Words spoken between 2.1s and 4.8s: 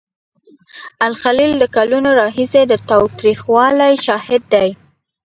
راهیسې د تاوتریخوالي شاهد دی.